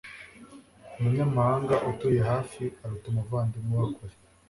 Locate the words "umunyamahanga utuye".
0.97-2.21